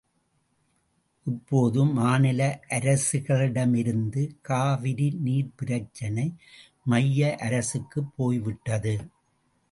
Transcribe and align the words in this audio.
இப்போது 1.25 1.85
மாநில 1.89 2.41
அரசுகளிடமிருந்து 2.69 4.21
காவிரி 4.41 5.19
நீர்ப்பிரச்சனை 5.23 6.25
மைய 6.85 7.35
அரசுக்குப் 7.39 8.11
போய்விட்டது. 8.15 8.95